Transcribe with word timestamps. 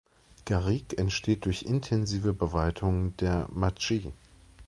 Garigue 0.45 0.97
entsteht 0.97 1.45
durch 1.45 1.61
intensive 1.61 2.33
Beweidung 2.33 3.15
der 3.17 3.47
Macchie. 3.53 4.11